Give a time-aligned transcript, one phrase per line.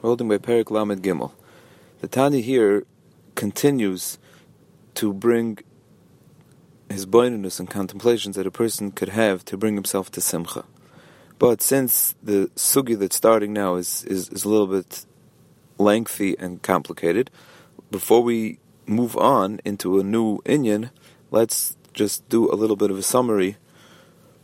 [0.00, 1.32] We're holding by Perik Lamed Gimel.
[2.02, 2.86] The Tanya here
[3.34, 4.16] continues
[4.94, 5.58] to bring
[6.88, 10.64] his blindness and contemplations that a person could have to bring himself to Simcha.
[11.40, 15.04] But since the sugi that's starting now is, is, is a little bit
[15.78, 17.32] lengthy and complicated,
[17.90, 20.90] before we move on into a new inyan,
[21.32, 23.56] let's just do a little bit of a summary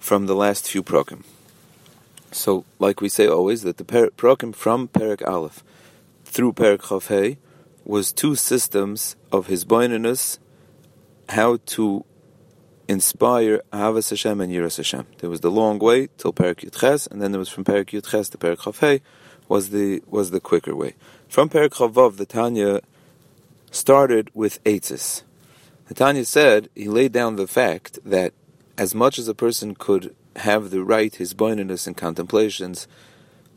[0.01, 1.23] from the last few prokim.
[2.35, 5.63] So, like we say always, that the per- prokim from Perik Aleph
[6.25, 7.37] through Perik Chav
[7.85, 10.39] was two systems of his boinanus,
[11.29, 12.05] how to
[12.89, 15.07] inspire Ahavas Hashem and Yiras Hashem.
[15.19, 18.33] There was the long way till Perik Yudches, and then there was from Perik Yudches
[18.33, 19.01] to Perik Chav
[19.49, 20.95] was the was the quicker way.
[21.29, 22.81] From Perik Chavav, the Tanya
[23.71, 25.23] started with Eitzis.
[25.87, 28.33] The Tanya said he laid down the fact that
[28.77, 32.87] as much as a person could have the right, his boinanus and contemplations,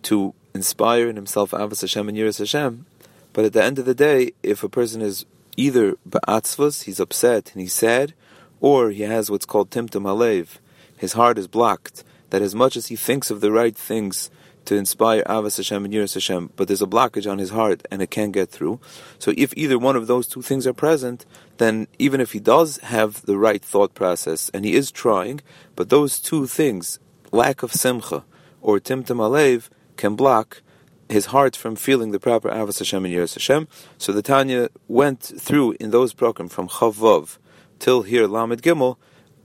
[0.04, 2.86] to inspire in himself Avas Hashem and Yiras Hashem,
[3.34, 7.52] but at the end of the day, if a person is either ba'atzvus, he's upset
[7.54, 8.14] and he's sad,
[8.60, 10.58] or he has what's called timtum alev,
[10.96, 14.30] his heart is blocked, that as much as he thinks of the right things
[14.68, 18.02] to inspire Avas Hashem and Yiras Hashem, but there's a blockage on his heart and
[18.02, 18.80] it can't get through.
[19.18, 21.26] So if either one of those two things are present,
[21.58, 25.40] then even if he does have the right thought process and he is trying,
[25.78, 27.00] but those two things,
[27.32, 28.26] lack of simcha
[28.62, 30.62] or timtum alev, can block
[31.10, 33.70] his heart from feeling the proper Avas Hashem and Yiras Hashem.
[33.98, 37.38] So the Tanya went through in those programs from Chavav
[37.80, 38.98] till here Lamed Gimel,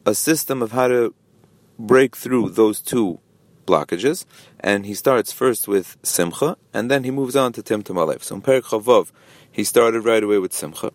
[0.04, 1.14] a system of how to
[1.78, 3.20] break through those two
[3.72, 4.18] blockages,
[4.60, 8.22] and he starts first with Simcha, and then he moves on to Timtum Alev.
[8.22, 9.10] So in Perik Chavav,
[9.58, 10.90] he started right away with Simcha,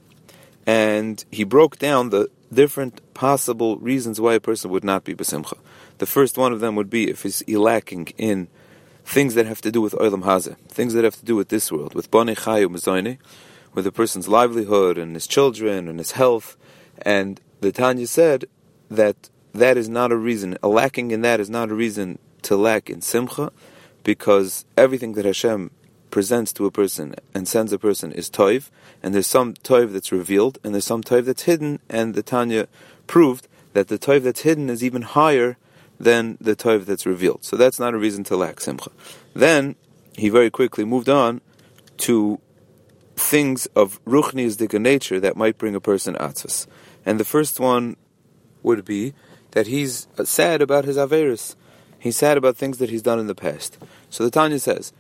[0.65, 2.23] and he broke down the
[2.61, 5.57] different possible reasons why a person would not be Besimcha.
[5.97, 8.47] The first one of them would be if he's lacking in
[9.03, 11.71] things that have to do with Olam Hazeh, things that have to do with this
[11.71, 13.17] world, with Bane Chayu Mazoine,
[13.73, 16.57] with a person's livelihood and his children and his health.
[17.01, 18.45] And the Tanya said
[18.89, 22.55] that that is not a reason, a lacking in that is not a reason to
[22.55, 23.51] lack in simcha,
[24.03, 25.71] because everything that Hashem
[26.09, 28.69] presents to a person and sends a person is toiv,
[29.03, 32.67] and there's some toiv that's revealed, and there's some toiv that's hidden, and the Tanya
[33.05, 35.57] proved that the toiv that's hidden is even higher
[35.99, 37.43] than the toiv that's revealed.
[37.43, 38.91] So that's not a reason to lack simcha.
[39.33, 39.75] Then
[40.15, 41.41] he very quickly moved on
[41.97, 42.39] to
[43.15, 46.67] things of ruchniisdika nature that might bring a person atzvus.
[47.05, 47.97] And the first one
[48.63, 49.13] would be
[49.51, 51.55] that he's sad about his averis.
[51.99, 53.77] He's sad about things that he's done in the past.
[54.09, 54.93] So the Tanya says,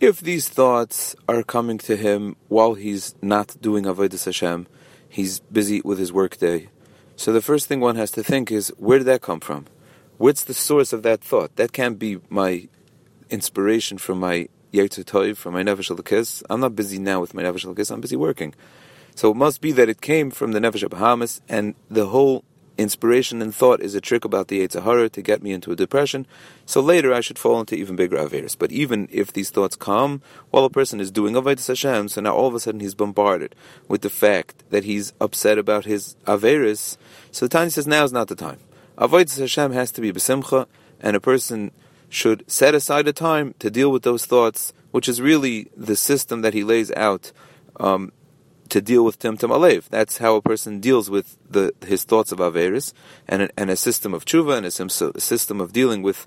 [0.00, 4.66] if these thoughts are coming to him while he's not doing Avodah Hashem,
[5.08, 6.68] he's busy with his workday.
[7.16, 9.66] So the first thing one has to think is, where did that come from?
[10.18, 11.56] What's the source of that thought?
[11.56, 12.68] That can't be my
[13.30, 16.42] inspiration from my Yetzer Toiv, from my Nefesh Elokis.
[16.50, 18.54] I'm not busy now with my Nefesh Elokis, I'm busy working.
[19.14, 22.44] So it must be that it came from the Nefesh Bahamas, and the whole
[22.76, 25.76] inspiration and thought is a trick about the Yetzer Hara to get me into a
[25.76, 26.26] depression.
[26.66, 28.56] So later I should fall into even bigger Averis.
[28.58, 32.34] But even if these thoughts come while a person is doing Avodah Hashem, so now
[32.34, 33.54] all of a sudden he's bombarded
[33.88, 36.96] with the fact that he's upset about his Averis.
[37.30, 38.60] So the Tanya says now is not the time.
[38.98, 40.66] Avodah Hashem has to be besimcha,
[41.00, 41.70] and a person
[42.08, 46.42] should set aside a time to deal with those thoughts, which is really the system
[46.42, 47.32] that he lays out
[47.80, 48.12] um,
[48.68, 49.88] to deal with Timtum Alev.
[49.88, 52.92] That's how a person deals with the, his thoughts of Averis,
[53.28, 56.26] and, a, and a system of tshuva, and a, system of dealing with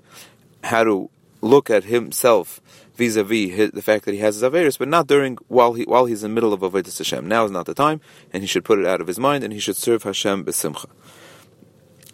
[0.64, 1.10] how to
[1.40, 2.60] look at himself
[2.96, 6.24] vis-a-vis the fact that he has his Averis, but not during while he while he's
[6.24, 7.26] in the middle of Avodah Hashem.
[7.26, 8.00] Now is not the time,
[8.32, 10.86] and he should put it out of his mind, and he should serve Hashem besimcha.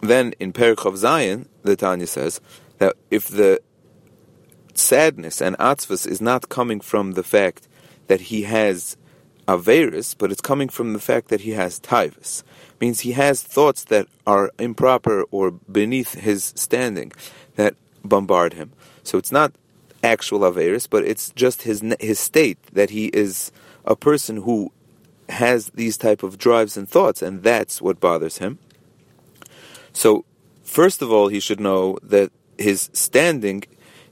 [0.02, 2.40] Then in Perik Chaf Zayin, the Tanya says
[2.78, 3.62] that if the
[4.74, 7.66] sadness and atzvus is not coming from the fact
[8.08, 8.98] that he has
[9.46, 12.42] Averis, but it's coming from the fact that he has Taivus.
[12.80, 17.12] Means he has thoughts that are improper or beneath his standing
[17.56, 17.74] that
[18.04, 18.72] bombard him.
[19.02, 19.52] So it's not
[20.02, 23.52] actual Averis, but it's just his his state that he is
[23.84, 24.72] a person who
[25.28, 28.58] has these type of drives and thoughts, and that's what bothers him.
[29.92, 30.24] So,
[30.62, 33.64] first of all, he should know that his standing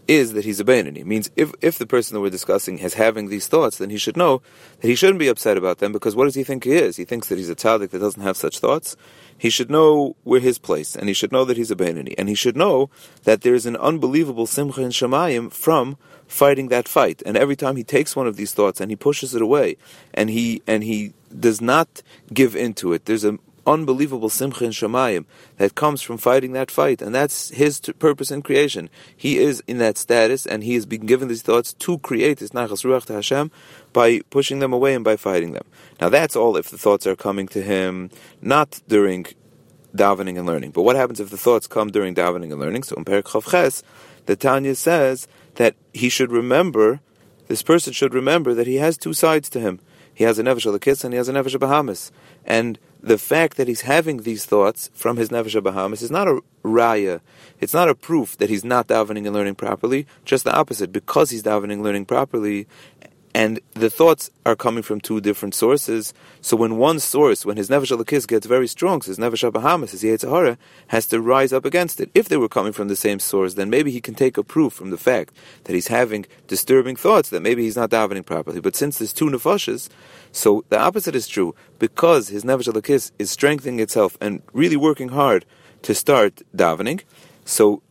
[0.08, 1.04] is that he's a Bainani.
[1.04, 4.16] Means if, if the person that we're discussing is having these thoughts, then he should
[4.16, 4.42] know
[4.80, 6.96] that he shouldn't be upset about them because what does he think he is?
[6.96, 8.96] He thinks that he's a tzaddik that doesn't have such thoughts.
[9.36, 12.14] He should know where his place, and he should know that he's a Bainani.
[12.18, 12.90] And he should know
[13.24, 15.96] that there is an unbelievable simcha in Shemayim from
[16.26, 17.22] fighting that fight.
[17.24, 19.76] And every time he takes one of these thoughts and he pushes it away,
[20.14, 22.02] and he and he does not
[22.32, 25.24] give into it, there's a unbelievable simcha in Shemayim
[25.56, 28.90] that comes from fighting that fight, and that's his t- purpose in creation.
[29.16, 32.50] He is in that status, and he is being given these thoughts to create his
[32.50, 33.50] nachas ruach to Hashem
[33.92, 35.64] by pushing them away and by fighting them.
[36.00, 38.10] Now that's all if the thoughts are coming to him
[38.40, 39.26] not during
[39.94, 40.70] davening and learning.
[40.70, 42.82] But what happens if the thoughts come during davening and learning?
[42.84, 43.82] So in Perik Chav
[44.26, 45.26] the Tanya says
[45.56, 47.00] that he should remember,
[47.48, 49.80] this person should remember that he has two sides to him.
[50.14, 52.12] He has a nefesh Elokis and he has a nefesh bahamas.
[52.44, 56.40] And the fact that he's having these thoughts from his nefesh bahamas is not a
[56.64, 57.20] raya.
[57.60, 60.06] It's not a proof that he's not davening and learning properly.
[60.24, 60.92] Just the opposite.
[60.92, 62.66] Because he's davening and learning properly,
[63.34, 66.12] and the thoughts are coming from two different sources.
[66.40, 70.02] So when one source, when his Nefesh Elokis gets very strong, his Nefesh Bahamas, his
[70.02, 70.58] Yetzer Hara,
[70.88, 72.10] has to rise up against it.
[72.14, 74.74] If they were coming from the same source, then maybe he can take a proof
[74.74, 75.34] from the fact
[75.64, 78.60] that he's having disturbing thoughts, that maybe he's not davening properly.
[78.60, 79.88] But since there's two Nefashas,
[80.30, 81.54] so the opposite is true.
[81.78, 85.46] Because his Nefesh Elokis is strengthening itself and really working hard
[85.82, 87.02] to start davening,
[87.44, 87.82] so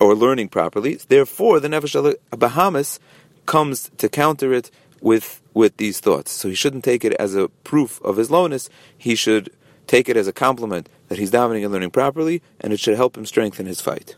[0.00, 3.00] or learning properly, therefore the Nefesh Bahamas
[3.48, 6.30] comes to counter it with with these thoughts.
[6.30, 8.70] So he shouldn't take it as a proof of his lowness.
[8.96, 9.50] He should
[9.88, 13.16] take it as a compliment that he's davening and learning properly, and it should help
[13.16, 14.14] him strengthen his fight.